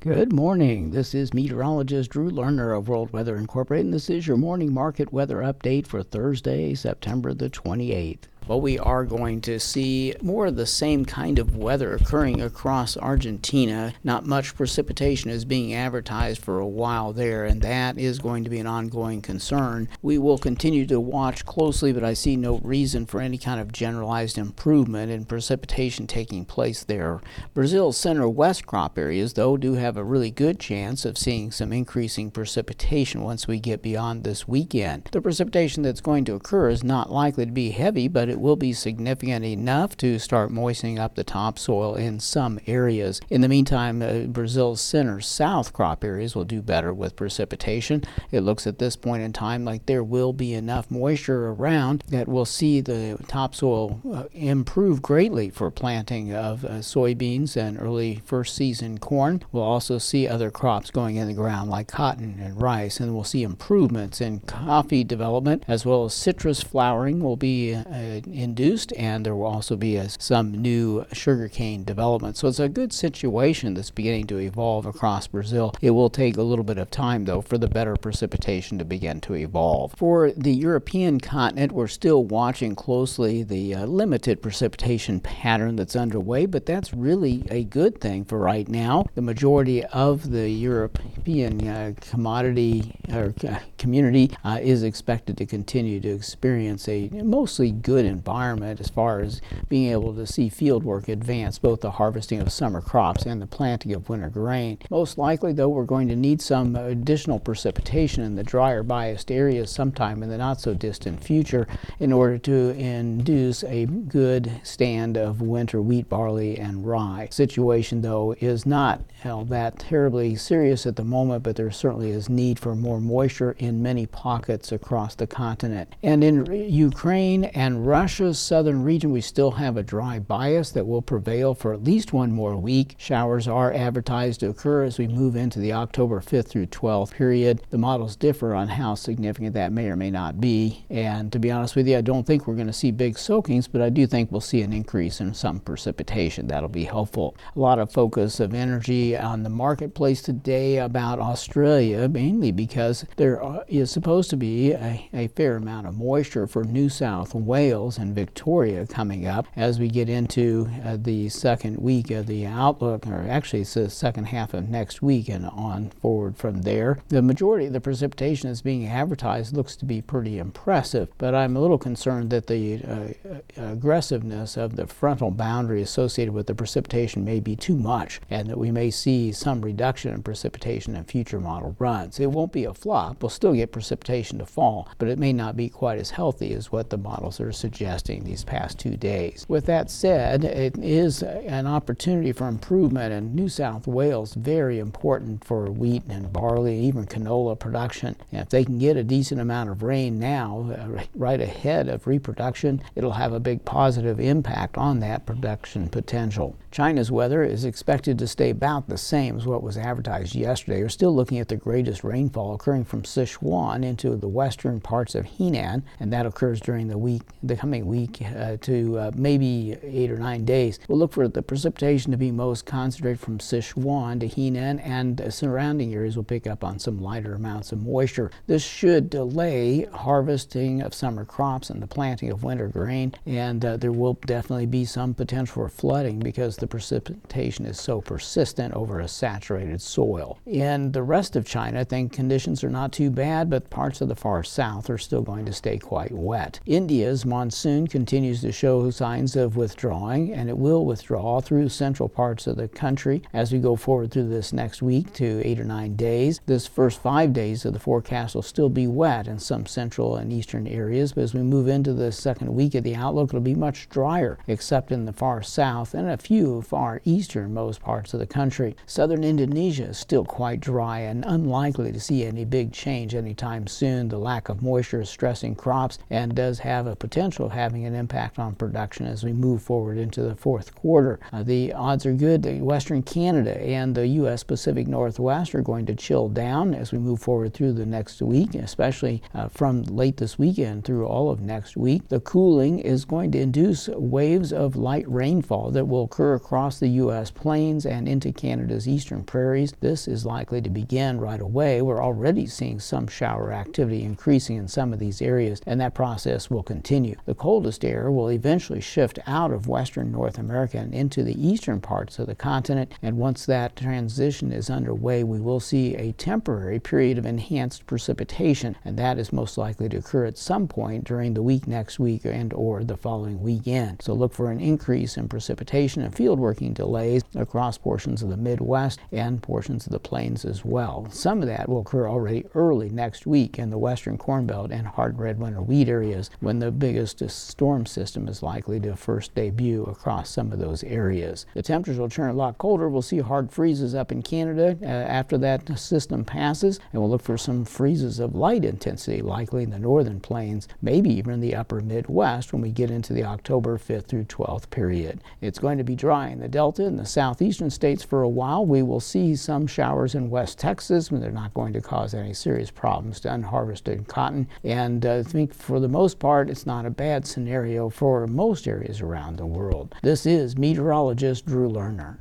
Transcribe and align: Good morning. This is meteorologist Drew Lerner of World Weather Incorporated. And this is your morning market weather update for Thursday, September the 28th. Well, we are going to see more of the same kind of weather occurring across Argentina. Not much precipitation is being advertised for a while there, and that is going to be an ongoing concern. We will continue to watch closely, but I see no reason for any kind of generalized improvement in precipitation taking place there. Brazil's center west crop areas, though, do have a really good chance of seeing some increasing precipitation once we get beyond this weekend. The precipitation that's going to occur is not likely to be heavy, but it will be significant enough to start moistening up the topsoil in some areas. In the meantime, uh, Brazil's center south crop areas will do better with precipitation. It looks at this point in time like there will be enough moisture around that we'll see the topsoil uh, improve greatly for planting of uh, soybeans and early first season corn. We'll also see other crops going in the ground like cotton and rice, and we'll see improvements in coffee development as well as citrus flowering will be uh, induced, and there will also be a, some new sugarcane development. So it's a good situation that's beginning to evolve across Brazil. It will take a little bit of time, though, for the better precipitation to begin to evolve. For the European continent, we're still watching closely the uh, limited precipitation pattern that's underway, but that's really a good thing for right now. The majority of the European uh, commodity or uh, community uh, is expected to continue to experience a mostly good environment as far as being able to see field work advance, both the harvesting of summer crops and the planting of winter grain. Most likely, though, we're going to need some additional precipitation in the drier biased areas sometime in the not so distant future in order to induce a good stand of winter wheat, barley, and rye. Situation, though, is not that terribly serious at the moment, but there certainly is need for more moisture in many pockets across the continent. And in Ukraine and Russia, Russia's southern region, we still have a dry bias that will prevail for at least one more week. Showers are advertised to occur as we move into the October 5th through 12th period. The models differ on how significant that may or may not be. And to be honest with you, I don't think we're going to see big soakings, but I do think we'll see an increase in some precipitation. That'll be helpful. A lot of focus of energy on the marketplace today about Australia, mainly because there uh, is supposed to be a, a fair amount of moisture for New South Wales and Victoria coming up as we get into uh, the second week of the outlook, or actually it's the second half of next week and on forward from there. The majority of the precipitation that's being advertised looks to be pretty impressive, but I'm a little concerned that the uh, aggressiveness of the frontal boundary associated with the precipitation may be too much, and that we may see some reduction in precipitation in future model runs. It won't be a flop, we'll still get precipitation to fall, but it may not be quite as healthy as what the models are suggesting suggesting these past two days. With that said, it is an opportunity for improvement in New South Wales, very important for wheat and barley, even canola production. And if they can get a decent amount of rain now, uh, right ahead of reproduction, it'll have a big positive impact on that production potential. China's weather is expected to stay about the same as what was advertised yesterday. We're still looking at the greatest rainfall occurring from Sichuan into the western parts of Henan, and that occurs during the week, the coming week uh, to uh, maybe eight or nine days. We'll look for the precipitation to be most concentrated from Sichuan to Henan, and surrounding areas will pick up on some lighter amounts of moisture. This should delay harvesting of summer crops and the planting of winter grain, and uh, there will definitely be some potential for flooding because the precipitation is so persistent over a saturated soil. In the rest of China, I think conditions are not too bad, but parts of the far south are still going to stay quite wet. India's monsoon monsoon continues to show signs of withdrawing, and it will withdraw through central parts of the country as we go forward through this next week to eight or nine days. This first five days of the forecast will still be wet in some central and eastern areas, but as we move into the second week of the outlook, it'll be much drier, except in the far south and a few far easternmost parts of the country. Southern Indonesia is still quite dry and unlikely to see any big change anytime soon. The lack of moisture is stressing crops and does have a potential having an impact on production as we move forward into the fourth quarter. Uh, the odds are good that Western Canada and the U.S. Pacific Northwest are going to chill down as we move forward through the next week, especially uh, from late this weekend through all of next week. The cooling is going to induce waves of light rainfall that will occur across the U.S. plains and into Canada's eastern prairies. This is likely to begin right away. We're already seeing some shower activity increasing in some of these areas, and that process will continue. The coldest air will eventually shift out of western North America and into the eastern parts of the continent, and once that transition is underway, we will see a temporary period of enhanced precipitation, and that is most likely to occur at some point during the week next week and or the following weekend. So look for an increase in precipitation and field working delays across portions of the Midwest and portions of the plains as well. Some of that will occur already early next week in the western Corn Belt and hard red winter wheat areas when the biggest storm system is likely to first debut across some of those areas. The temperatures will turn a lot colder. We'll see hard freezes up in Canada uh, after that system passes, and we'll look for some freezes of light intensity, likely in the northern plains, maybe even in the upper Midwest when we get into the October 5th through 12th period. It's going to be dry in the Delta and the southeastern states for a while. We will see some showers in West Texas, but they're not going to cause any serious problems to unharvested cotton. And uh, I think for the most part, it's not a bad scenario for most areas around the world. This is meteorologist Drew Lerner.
Good 0.00 0.32
morning. 0.32 0.92
This 0.92 1.14
is 1.14 1.34
meteorologist 1.34 2.08
Drew 2.12 2.30
Lerner 2.30 2.74
of 2.74 2.88
World 2.88 3.12
Weather 3.12 3.36
Incorporated. 3.36 3.84
And 3.84 3.92
this 3.92 4.08
is 4.08 4.26
your 4.26 4.38
morning 4.38 4.72
market 4.72 5.12
weather 5.12 5.42
update 5.42 5.86
for 5.86 6.02
Thursday, 6.02 6.74
September 6.74 7.34
the 7.34 7.50
28th. 7.50 8.22
Well, 8.46 8.60
we 8.60 8.78
are 8.78 9.04
going 9.04 9.40
to 9.42 9.60
see 9.60 10.14
more 10.22 10.46
of 10.46 10.56
the 10.56 10.66
same 10.66 11.04
kind 11.04 11.38
of 11.38 11.56
weather 11.56 11.94
occurring 11.94 12.40
across 12.40 12.96
Argentina. 12.96 13.92
Not 14.02 14.26
much 14.26 14.56
precipitation 14.56 15.30
is 15.30 15.44
being 15.44 15.72
advertised 15.74 16.42
for 16.42 16.58
a 16.58 16.66
while 16.66 17.12
there, 17.12 17.44
and 17.44 17.62
that 17.62 17.98
is 17.98 18.18
going 18.18 18.42
to 18.44 18.50
be 18.50 18.58
an 18.58 18.66
ongoing 18.66 19.22
concern. 19.22 19.88
We 20.02 20.18
will 20.18 20.38
continue 20.38 20.86
to 20.86 20.98
watch 20.98 21.44
closely, 21.44 21.92
but 21.92 22.02
I 22.02 22.14
see 22.14 22.36
no 22.36 22.58
reason 22.64 23.06
for 23.06 23.20
any 23.20 23.38
kind 23.38 23.60
of 23.60 23.72
generalized 23.72 24.38
improvement 24.38 25.12
in 25.12 25.26
precipitation 25.26 26.06
taking 26.06 26.44
place 26.44 26.82
there. 26.82 27.20
Brazil's 27.54 27.96
center 27.96 28.28
west 28.28 28.66
crop 28.66 28.98
areas, 28.98 29.34
though, 29.34 29.56
do 29.56 29.74
have 29.74 29.96
a 29.96 30.04
really 30.04 30.30
good 30.30 30.58
chance 30.58 31.04
of 31.04 31.18
seeing 31.18 31.52
some 31.52 31.72
increasing 31.72 32.30
precipitation 32.30 33.22
once 33.22 33.46
we 33.46 33.60
get 33.60 33.82
beyond 33.82 34.24
this 34.24 34.48
weekend. 34.48 35.08
The 35.12 35.20
precipitation 35.20 35.82
that's 35.82 36.00
going 36.00 36.24
to 36.24 36.34
occur 36.34 36.70
is 36.70 36.82
not 36.82 37.12
likely 37.12 37.46
to 37.46 37.52
be 37.52 37.70
heavy, 37.70 38.08
but 38.08 38.29
it 38.30 38.40
will 38.40 38.56
be 38.56 38.72
significant 38.72 39.44
enough 39.44 39.96
to 39.98 40.18
start 40.18 40.50
moistening 40.50 40.98
up 40.98 41.14
the 41.14 41.24
topsoil 41.24 41.94
in 41.94 42.20
some 42.20 42.58
areas. 42.66 43.20
In 43.28 43.40
the 43.40 43.48
meantime, 43.48 44.00
uh, 44.02 44.20
Brazil's 44.20 44.80
center 44.80 45.20
south 45.20 45.72
crop 45.72 46.04
areas 46.04 46.34
will 46.34 46.44
do 46.44 46.62
better 46.62 46.94
with 46.94 47.16
precipitation. 47.16 48.04
It 48.30 48.40
looks 48.40 48.66
at 48.66 48.78
this 48.78 48.96
point 48.96 49.22
in 49.22 49.32
time 49.32 49.64
like 49.64 49.86
there 49.86 50.04
will 50.04 50.32
be 50.32 50.54
enough 50.54 50.90
moisture 50.90 51.48
around 51.48 52.04
that 52.08 52.28
we'll 52.28 52.44
see 52.44 52.80
the 52.80 53.18
topsoil 53.28 54.00
uh, 54.12 54.24
improve 54.32 55.02
greatly 55.02 55.50
for 55.50 55.70
planting 55.70 56.32
of 56.32 56.64
uh, 56.64 56.68
soybeans 56.80 57.56
and 57.56 57.80
early 57.80 58.22
first 58.24 58.54
season 58.54 58.98
corn. 58.98 59.42
We'll 59.52 59.62
also 59.62 59.98
see 59.98 60.28
other 60.28 60.50
crops 60.50 60.90
going 60.90 61.16
in 61.16 61.28
the 61.28 61.34
ground 61.34 61.70
like 61.70 61.88
cotton 61.88 62.38
and 62.40 62.60
rice, 62.60 63.00
and 63.00 63.14
we'll 63.14 63.24
see 63.24 63.42
improvements 63.42 64.20
in 64.20 64.40
coffee 64.40 65.04
development 65.04 65.64
as 65.66 65.84
well 65.84 66.04
as 66.04 66.14
citrus 66.14 66.62
flowering 66.62 67.20
will 67.20 67.36
be 67.36 67.74
uh, 67.74 68.19
induced, 68.26 68.92
and 68.96 69.24
there 69.24 69.34
will 69.34 69.46
also 69.46 69.76
be 69.76 69.96
a, 69.96 70.08
some 70.08 70.52
new 70.52 71.04
sugarcane 71.12 71.84
development. 71.84 72.36
So 72.36 72.48
it's 72.48 72.58
a 72.58 72.68
good 72.68 72.92
situation 72.92 73.74
that's 73.74 73.90
beginning 73.90 74.26
to 74.28 74.38
evolve 74.38 74.86
across 74.86 75.26
Brazil. 75.26 75.74
It 75.80 75.90
will 75.90 76.10
take 76.10 76.36
a 76.36 76.42
little 76.42 76.64
bit 76.64 76.78
of 76.78 76.90
time, 76.90 77.24
though, 77.24 77.40
for 77.40 77.58
the 77.58 77.68
better 77.68 77.96
precipitation 77.96 78.78
to 78.78 78.84
begin 78.84 79.20
to 79.22 79.34
evolve. 79.34 79.94
For 79.96 80.30
the 80.32 80.52
European 80.52 81.20
continent, 81.20 81.72
we're 81.72 81.88
still 81.88 82.24
watching 82.24 82.74
closely 82.74 83.42
the 83.42 83.74
uh, 83.74 83.86
limited 83.86 84.42
precipitation 84.42 85.20
pattern 85.20 85.76
that's 85.76 85.96
underway, 85.96 86.46
but 86.46 86.66
that's 86.66 86.92
really 86.94 87.44
a 87.50 87.64
good 87.64 88.00
thing 88.00 88.24
for 88.24 88.38
right 88.38 88.68
now. 88.68 89.06
The 89.14 89.22
majority 89.22 89.84
of 89.86 90.30
the 90.30 90.48
European 90.48 91.66
uh, 91.66 91.92
commodity 92.00 92.94
or 93.12 93.34
uh, 93.48 93.58
community 93.78 94.30
uh, 94.44 94.58
is 94.60 94.82
expected 94.82 95.36
to 95.38 95.46
continue 95.46 96.00
to 96.00 96.08
experience 96.08 96.88
a 96.88 97.08
mostly 97.12 97.70
good 97.70 98.04
environment 98.10 98.80
as 98.80 98.88
far 98.88 99.20
as 99.20 99.40
being 99.68 99.90
able 99.90 100.14
to 100.14 100.26
see 100.26 100.48
field 100.48 100.84
work 100.84 101.08
advance, 101.08 101.58
both 101.58 101.80
the 101.80 101.92
harvesting 101.92 102.40
of 102.40 102.52
summer 102.52 102.80
crops 102.80 103.24
and 103.24 103.40
the 103.40 103.46
planting 103.46 103.94
of 103.94 104.08
winter 104.08 104.28
grain. 104.28 104.78
Most 104.90 105.16
likely, 105.16 105.52
though, 105.52 105.68
we're 105.68 105.84
going 105.84 106.08
to 106.08 106.16
need 106.16 106.42
some 106.42 106.76
additional 106.76 107.38
precipitation 107.38 108.22
in 108.24 108.34
the 108.34 108.42
drier 108.42 108.82
biased 108.82 109.30
areas 109.30 109.70
sometime 109.70 110.22
in 110.22 110.28
the 110.28 110.36
not 110.36 110.60
so 110.60 110.74
distant 110.74 111.22
future 111.22 111.66
in 111.98 112.12
order 112.12 112.36
to 112.38 112.70
induce 112.70 113.62
a 113.64 113.86
good 113.86 114.50
stand 114.62 115.16
of 115.16 115.40
winter 115.40 115.80
wheat, 115.80 116.08
barley, 116.08 116.58
and 116.58 116.86
rye. 116.86 117.28
Situation, 117.30 118.02
though, 118.02 118.34
is 118.40 118.66
not 118.66 119.00
that 119.22 119.78
terribly 119.78 120.34
serious 120.34 120.86
at 120.86 120.96
the 120.96 121.04
moment, 121.04 121.42
but 121.42 121.56
there 121.56 121.70
certainly 121.70 122.10
is 122.10 122.28
need 122.28 122.58
for 122.58 122.74
more 122.74 123.00
moisture 123.00 123.54
in 123.58 123.82
many 123.82 124.06
pockets 124.06 124.72
across 124.72 125.14
the 125.14 125.26
continent. 125.26 125.94
And 126.02 126.24
in 126.24 126.46
Ukraine 126.46 127.44
and 127.44 127.86
Russia, 127.86 127.99
Russia's 128.00 128.38
southern 128.38 128.82
region, 128.82 129.12
we 129.12 129.20
still 129.20 129.50
have 129.50 129.76
a 129.76 129.82
dry 129.82 130.18
bias 130.18 130.70
that 130.70 130.86
will 130.86 131.02
prevail 131.02 131.52
for 131.52 131.74
at 131.74 131.84
least 131.84 132.14
one 132.14 132.32
more 132.32 132.56
week. 132.56 132.94
Showers 132.96 133.46
are 133.46 133.74
advertised 133.74 134.40
to 134.40 134.48
occur 134.48 134.84
as 134.84 134.98
we 134.98 135.06
move 135.06 135.36
into 135.36 135.58
the 135.58 135.74
October 135.74 136.20
5th 136.20 136.48
through 136.48 136.68
12th 136.68 137.12
period. 137.12 137.60
The 137.68 137.76
models 137.76 138.16
differ 138.16 138.54
on 138.54 138.68
how 138.68 138.94
significant 138.94 139.52
that 139.52 139.72
may 139.72 139.90
or 139.90 139.96
may 139.96 140.10
not 140.10 140.40
be. 140.40 140.86
And 140.88 141.30
to 141.30 141.38
be 141.38 141.50
honest 141.50 141.76
with 141.76 141.86
you, 141.86 141.98
I 141.98 142.00
don't 142.00 142.26
think 142.26 142.46
we're 142.46 142.54
going 142.54 142.68
to 142.68 142.72
see 142.72 142.90
big 142.90 143.18
soakings, 143.18 143.68
but 143.68 143.82
I 143.82 143.90
do 143.90 144.06
think 144.06 144.32
we'll 144.32 144.40
see 144.40 144.62
an 144.62 144.72
increase 144.72 145.20
in 145.20 145.34
some 145.34 145.60
precipitation. 145.60 146.46
That'll 146.46 146.70
be 146.70 146.84
helpful. 146.84 147.36
A 147.54 147.60
lot 147.60 147.78
of 147.78 147.92
focus 147.92 148.40
of 148.40 148.54
energy 148.54 149.14
on 149.14 149.42
the 149.42 149.50
marketplace 149.50 150.22
today 150.22 150.78
about 150.78 151.18
Australia, 151.18 152.08
mainly 152.08 152.50
because 152.50 153.04
there 153.16 153.44
uh, 153.44 153.64
is 153.68 153.90
supposed 153.90 154.30
to 154.30 154.38
be 154.38 154.72
a, 154.72 155.06
a 155.12 155.28
fair 155.28 155.56
amount 155.56 155.86
of 155.86 155.98
moisture 155.98 156.46
for 156.46 156.64
New 156.64 156.88
South 156.88 157.34
Wales 157.34 157.89
and 157.98 158.14
Victoria 158.14 158.86
coming 158.86 159.26
up 159.26 159.46
as 159.56 159.78
we 159.78 159.88
get 159.88 160.08
into 160.08 160.68
uh, 160.84 160.96
the 161.00 161.28
second 161.28 161.78
week 161.78 162.10
of 162.10 162.26
the 162.26 162.46
outlook, 162.46 163.06
or 163.06 163.26
actually 163.28 163.62
it's 163.62 163.74
the 163.74 163.90
second 163.90 164.24
half 164.24 164.54
of 164.54 164.68
next 164.68 165.02
week 165.02 165.28
and 165.28 165.46
on 165.46 165.90
forward 166.00 166.36
from 166.36 166.62
there. 166.62 166.98
The 167.08 167.22
majority 167.22 167.66
of 167.66 167.72
the 167.72 167.80
precipitation 167.80 168.48
that's 168.48 168.62
being 168.62 168.86
advertised 168.86 169.56
looks 169.56 169.76
to 169.76 169.84
be 169.84 170.00
pretty 170.00 170.38
impressive, 170.38 171.08
but 171.18 171.34
I'm 171.34 171.56
a 171.56 171.60
little 171.60 171.78
concerned 171.78 172.30
that 172.30 172.46
the 172.46 172.80
uh, 172.84 173.38
aggressiveness 173.56 174.56
of 174.56 174.76
the 174.76 174.86
frontal 174.86 175.30
boundary 175.30 175.82
associated 175.82 176.32
with 176.32 176.46
the 176.46 176.54
precipitation 176.54 177.24
may 177.24 177.40
be 177.40 177.56
too 177.56 177.76
much, 177.76 178.20
and 178.30 178.48
that 178.48 178.58
we 178.58 178.70
may 178.70 178.90
see 178.90 179.32
some 179.32 179.62
reduction 179.62 180.14
in 180.14 180.22
precipitation 180.22 180.94
in 180.94 181.04
future 181.04 181.40
model 181.40 181.76
runs. 181.78 182.20
It 182.20 182.30
won't 182.30 182.52
be 182.52 182.64
a 182.64 182.74
flop, 182.74 183.22
we'll 183.22 183.30
still 183.30 183.54
get 183.54 183.72
precipitation 183.72 184.38
to 184.38 184.46
fall, 184.46 184.88
but 184.98 185.08
it 185.08 185.18
may 185.18 185.32
not 185.32 185.56
be 185.56 185.68
quite 185.68 185.98
as 185.98 186.10
healthy 186.10 186.52
as 186.54 186.70
what 186.70 186.90
the 186.90 186.96
models 186.96 187.40
are 187.40 187.52
suggesting 187.52 187.79
suggesting 187.80 188.24
these 188.24 188.44
past 188.44 188.78
two 188.78 188.94
days. 188.94 189.46
With 189.48 189.64
that 189.64 189.90
said, 189.90 190.44
it 190.44 190.76
is 190.76 191.22
an 191.22 191.66
opportunity 191.66 192.30
for 192.30 192.46
improvement 192.46 193.10
in 193.10 193.34
New 193.34 193.48
South 193.48 193.86
Wales, 193.86 194.34
very 194.34 194.78
important 194.78 195.42
for 195.42 195.70
wheat 195.70 196.02
and 196.06 196.30
barley, 196.30 196.78
even 196.78 197.06
canola 197.06 197.58
production. 197.58 198.16
And 198.32 198.42
if 198.42 198.50
they 198.50 198.66
can 198.66 198.78
get 198.78 198.98
a 198.98 199.02
decent 199.02 199.40
amount 199.40 199.70
of 199.70 199.82
rain 199.82 200.18
now, 200.18 200.70
uh, 200.78 201.04
right 201.14 201.40
ahead 201.40 201.88
of 201.88 202.06
reproduction, 202.06 202.82
it'll 202.94 203.12
have 203.12 203.32
a 203.32 203.40
big 203.40 203.64
positive 203.64 204.20
impact 204.20 204.76
on 204.76 205.00
that 205.00 205.24
production 205.24 205.88
potential. 205.88 206.58
China's 206.70 207.10
weather 207.10 207.42
is 207.42 207.64
expected 207.64 208.18
to 208.18 208.28
stay 208.28 208.50
about 208.50 208.88
the 208.88 208.98
same 208.98 209.38
as 209.38 209.46
what 209.46 209.62
was 209.62 209.78
advertised 209.78 210.34
yesterday. 210.34 210.82
We're 210.82 210.90
still 210.90 211.16
looking 211.16 211.38
at 211.38 211.48
the 211.48 211.56
greatest 211.56 212.04
rainfall 212.04 212.54
occurring 212.54 212.84
from 212.84 213.02
Sichuan 213.02 213.84
into 213.84 214.14
the 214.16 214.28
western 214.28 214.80
parts 214.80 215.14
of 215.14 215.24
Henan, 215.24 215.82
and 215.98 216.12
that 216.12 216.26
occurs 216.26 216.60
during 216.60 216.86
the 216.86 216.98
week, 216.98 217.22
the 217.42 217.56
coming 217.70 217.86
week 217.86 218.20
uh, 218.36 218.56
to 218.60 218.98
uh, 218.98 219.10
maybe 219.14 219.76
eight 219.84 220.10
or 220.10 220.16
nine 220.16 220.44
days. 220.44 220.80
We'll 220.88 220.98
look 220.98 221.12
for 221.12 221.28
the 221.28 221.40
precipitation 221.40 222.10
to 222.10 222.16
be 222.16 222.32
most 222.32 222.66
concentrated 222.66 223.20
from 223.20 223.38
Sichuan 223.38 224.18
to 224.18 224.26
Henan, 224.26 224.84
and 224.84 225.32
surrounding 225.32 225.94
areas 225.94 226.16
will 226.16 226.24
pick 226.24 226.48
up 226.48 226.64
on 226.64 226.80
some 226.80 227.00
lighter 227.00 227.34
amounts 227.34 227.70
of 227.70 227.80
moisture. 227.80 228.32
This 228.48 228.64
should 228.64 229.08
delay 229.08 229.84
harvesting 229.92 230.82
of 230.82 230.94
summer 230.94 231.24
crops 231.24 231.70
and 231.70 231.80
the 231.80 231.86
planting 231.86 232.32
of 232.32 232.42
winter 232.42 232.66
grain, 232.66 233.14
and 233.24 233.64
uh, 233.64 233.76
there 233.76 233.92
will 233.92 234.14
definitely 234.26 234.66
be 234.66 234.84
some 234.84 235.14
potential 235.14 235.54
for 235.54 235.68
flooding 235.68 236.18
because 236.18 236.56
the 236.56 236.66
precipitation 236.66 237.66
is 237.66 237.78
so 237.78 238.00
persistent 238.00 238.74
over 238.74 238.98
a 238.98 239.06
saturated 239.06 239.80
soil. 239.80 240.40
In 240.44 240.90
the 240.90 241.04
rest 241.04 241.36
of 241.36 241.46
China, 241.46 241.78
I 241.78 241.84
think 241.84 242.12
conditions 242.12 242.64
are 242.64 242.68
not 242.68 242.90
too 242.90 243.10
bad, 243.10 243.48
but 243.48 243.70
parts 243.70 244.00
of 244.00 244.08
the 244.08 244.16
far 244.16 244.42
south 244.42 244.90
are 244.90 244.98
still 244.98 245.22
going 245.22 245.46
to 245.46 245.52
stay 245.52 245.78
quite 245.78 246.10
wet. 246.10 246.58
India's 246.66 247.24
monsoon 247.24 247.59
monsoon 247.60 247.86
continues 247.86 248.40
to 248.40 248.50
show 248.50 248.88
signs 248.88 249.36
of 249.36 249.54
withdrawing, 249.54 250.32
and 250.32 250.48
it 250.48 250.56
will 250.56 250.86
withdraw 250.86 251.42
through 251.42 251.68
central 251.68 252.08
parts 252.08 252.46
of 252.46 252.56
the 252.56 252.66
country 252.66 253.22
as 253.34 253.52
we 253.52 253.58
go 253.58 253.76
forward 253.76 254.10
through 254.10 254.28
this 254.30 254.50
next 254.50 254.80
week 254.80 255.12
to 255.12 255.42
eight 255.44 255.60
or 255.60 255.64
nine 255.64 255.94
days. 255.94 256.40
This 256.46 256.66
first 256.66 257.02
five 257.02 257.34
days 257.34 257.66
of 257.66 257.74
the 257.74 257.78
forecast 257.78 258.34
will 258.34 258.40
still 258.40 258.70
be 258.70 258.86
wet 258.86 259.28
in 259.28 259.38
some 259.38 259.66
central 259.66 260.16
and 260.16 260.32
eastern 260.32 260.66
areas, 260.66 261.12
but 261.12 261.20
as 261.20 261.34
we 261.34 261.42
move 261.42 261.68
into 261.68 261.92
the 261.92 262.10
second 262.10 262.54
week 262.54 262.74
of 262.74 262.82
the 262.82 262.94
outlook, 262.94 263.28
it'll 263.28 263.40
be 263.40 263.54
much 263.54 263.90
drier, 263.90 264.38
except 264.46 264.90
in 264.90 265.04
the 265.04 265.12
far 265.12 265.42
south 265.42 265.92
and 265.92 266.08
a 266.08 266.16
few 266.16 266.62
far 266.62 267.02
easternmost 267.04 267.82
parts 267.82 268.14
of 268.14 268.20
the 268.20 268.26
country. 268.26 268.74
Southern 268.86 269.22
Indonesia 269.22 269.88
is 269.88 269.98
still 269.98 270.24
quite 270.24 270.60
dry 270.60 271.00
and 271.00 271.26
unlikely 271.26 271.92
to 271.92 272.00
see 272.00 272.24
any 272.24 272.46
big 272.46 272.72
change 272.72 273.14
anytime 273.14 273.66
soon. 273.66 274.08
The 274.08 274.18
lack 274.18 274.48
of 274.48 274.62
moisture 274.62 275.02
is 275.02 275.10
stressing 275.10 275.56
crops 275.56 275.98
and 276.08 276.34
does 276.34 276.60
have 276.60 276.86
a 276.86 276.96
potential 276.96 277.49
having 277.50 277.84
an 277.86 277.94
impact 277.94 278.38
on 278.38 278.54
production 278.54 279.06
as 279.06 279.24
we 279.24 279.32
move 279.32 279.62
forward 279.62 279.98
into 279.98 280.22
the 280.22 280.34
fourth 280.34 280.74
quarter. 280.74 281.20
Uh, 281.32 281.42
the 281.42 281.72
odds 281.72 282.06
are 282.06 282.12
good 282.12 282.42
that 282.42 282.58
Western 282.58 283.02
Canada 283.02 283.60
and 283.60 283.94
the 283.94 284.06
U.S. 284.06 284.42
Pacific 284.42 284.86
Northwest 284.86 285.54
are 285.54 285.62
going 285.62 285.86
to 285.86 285.94
chill 285.94 286.28
down 286.28 286.74
as 286.74 286.92
we 286.92 286.98
move 286.98 287.20
forward 287.20 287.54
through 287.54 287.72
the 287.72 287.86
next 287.86 288.22
week, 288.22 288.54
especially 288.54 289.22
uh, 289.34 289.48
from 289.48 289.82
late 289.82 290.16
this 290.16 290.38
weekend 290.38 290.84
through 290.84 291.06
all 291.06 291.30
of 291.30 291.40
next 291.40 291.76
week. 291.76 292.08
The 292.08 292.20
cooling 292.20 292.78
is 292.78 293.04
going 293.04 293.32
to 293.32 293.40
induce 293.40 293.88
waves 293.88 294.52
of 294.52 294.76
light 294.76 295.08
rainfall 295.08 295.70
that 295.72 295.86
will 295.86 296.04
occur 296.04 296.34
across 296.34 296.78
the 296.78 296.88
U.S. 296.88 297.30
plains 297.30 297.86
and 297.86 298.08
into 298.08 298.32
Canada's 298.32 298.88
eastern 298.88 299.24
prairies. 299.24 299.74
This 299.80 300.08
is 300.08 300.26
likely 300.26 300.60
to 300.62 300.70
begin 300.70 301.20
right 301.20 301.40
away. 301.40 301.82
We're 301.82 302.02
already 302.02 302.46
seeing 302.46 302.80
some 302.80 303.06
shower 303.06 303.52
activity 303.52 304.02
increasing 304.02 304.56
in 304.56 304.68
some 304.68 304.92
of 304.92 304.98
these 304.98 305.20
areas, 305.20 305.60
and 305.66 305.80
that 305.80 305.94
process 305.94 306.50
will 306.50 306.62
continue. 306.62 307.16
The 307.30 307.34
coldest 307.36 307.84
air 307.84 308.10
will 308.10 308.32
eventually 308.32 308.80
shift 308.80 309.20
out 309.24 309.52
of 309.52 309.68
western 309.68 310.10
North 310.10 310.36
America 310.36 310.78
and 310.78 310.92
into 310.92 311.22
the 311.22 311.40
eastern 311.40 311.80
parts 311.80 312.18
of 312.18 312.26
the 312.26 312.34
continent, 312.34 312.92
and 313.02 313.18
once 313.18 313.46
that 313.46 313.76
transition 313.76 314.50
is 314.50 314.68
underway, 314.68 315.22
we 315.22 315.38
will 315.38 315.60
see 315.60 315.94
a 315.94 316.10
temporary 316.10 316.80
period 316.80 317.18
of 317.18 317.26
enhanced 317.26 317.86
precipitation, 317.86 318.76
and 318.84 318.98
that 318.98 319.16
is 319.16 319.32
most 319.32 319.56
likely 319.56 319.88
to 319.90 319.98
occur 319.98 320.24
at 320.24 320.38
some 320.38 320.66
point 320.66 321.04
during 321.04 321.34
the 321.34 321.42
week 321.42 321.68
next 321.68 322.00
week 322.00 322.24
and 322.24 322.52
or 322.52 322.82
the 322.82 322.96
following 322.96 323.40
weekend. 323.40 324.02
So 324.02 324.12
look 324.12 324.34
for 324.34 324.50
an 324.50 324.58
increase 324.58 325.16
in 325.16 325.28
precipitation 325.28 326.02
and 326.02 326.12
field 326.12 326.40
working 326.40 326.72
delays 326.72 327.22
across 327.36 327.78
portions 327.78 328.24
of 328.24 328.30
the 328.30 328.36
Midwest 328.36 328.98
and 329.12 329.40
portions 329.40 329.86
of 329.86 329.92
the 329.92 330.00
plains 330.00 330.44
as 330.44 330.64
well. 330.64 331.06
Some 331.12 331.42
of 331.42 331.46
that 331.46 331.68
will 331.68 331.82
occur 331.82 332.08
already 332.08 332.46
early 332.56 332.90
next 332.90 333.24
week 333.24 333.56
in 333.56 333.70
the 333.70 333.78
western 333.78 334.18
Corn 334.18 334.46
Belt 334.46 334.72
and 334.72 334.84
hard 334.84 335.20
red 335.20 335.38
winter 335.38 335.62
wheat 335.62 335.88
areas 335.88 336.28
when 336.40 336.58
the 336.58 336.72
biggest 336.72 337.19
storm 337.28 337.86
system 337.86 338.28
is 338.28 338.42
likely 338.42 338.80
to 338.80 338.96
first 338.96 339.34
debut 339.34 339.84
across 339.84 340.30
some 340.30 340.52
of 340.52 340.58
those 340.58 340.82
areas. 340.84 341.46
The 341.54 341.62
temperatures 341.62 341.98
will 341.98 342.08
turn 342.08 342.30
a 342.30 342.34
lot 342.34 342.58
colder. 342.58 342.88
We'll 342.88 343.02
see 343.02 343.18
hard 343.18 343.50
freezes 343.50 343.94
up 343.94 344.12
in 344.12 344.22
Canada 344.22 344.78
uh, 344.82 344.86
after 344.86 345.38
that 345.38 345.78
system 345.78 346.24
passes, 346.24 346.80
and 346.92 347.00
we'll 347.00 347.10
look 347.10 347.22
for 347.22 347.38
some 347.38 347.64
freezes 347.64 348.18
of 348.18 348.34
light 348.34 348.64
intensity, 348.64 349.22
likely 349.22 349.62
in 349.62 349.70
the 349.70 349.78
northern 349.78 350.20
plains, 350.20 350.68
maybe 350.82 351.10
even 351.10 351.34
in 351.34 351.40
the 351.40 351.54
upper 351.54 351.80
Midwest 351.80 352.52
when 352.52 352.62
we 352.62 352.70
get 352.70 352.90
into 352.90 353.12
the 353.12 353.24
October 353.24 353.78
5th 353.78 354.06
through 354.06 354.24
12th 354.24 354.70
period. 354.70 355.20
It's 355.40 355.58
going 355.58 355.78
to 355.78 355.84
be 355.84 355.94
dry 355.94 356.28
in 356.28 356.40
the 356.40 356.48
Delta 356.48 356.84
and 356.86 356.98
the 356.98 357.06
southeastern 357.06 357.70
states 357.70 358.02
for 358.02 358.22
a 358.22 358.28
while. 358.28 358.64
We 358.64 358.82
will 358.82 359.00
see 359.00 359.36
some 359.36 359.66
showers 359.66 360.14
in 360.14 360.30
West 360.30 360.58
Texas, 360.58 361.08
but 361.08 361.20
they're 361.20 361.30
not 361.30 361.54
going 361.54 361.72
to 361.72 361.80
cause 361.80 362.14
any 362.14 362.34
serious 362.34 362.70
problems 362.70 363.20
to 363.20 363.30
unharvested 363.30 364.06
cotton. 364.08 364.48
And 364.64 365.04
uh, 365.04 365.18
I 365.18 365.22
think 365.22 365.54
for 365.54 365.80
the 365.80 365.88
most 365.88 366.18
part, 366.18 366.50
it's 366.50 366.66
not 366.66 366.86
a 366.86 366.90
bad 367.10 367.26
scenario 367.26 367.88
for 367.88 368.24
most 368.28 368.68
areas 368.68 369.00
around 369.00 369.36
the 369.36 369.44
world. 369.44 369.96
This 370.00 370.26
is 370.26 370.56
meteorologist 370.56 371.44
Drew 371.44 371.68
Lerner. 371.68 372.18